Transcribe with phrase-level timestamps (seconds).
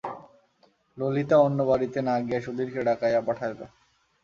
[0.97, 3.59] ললিতা অন্য বাড়িতে না গিয়া সুধীরকে ডাকাইয়া পাঠাইল।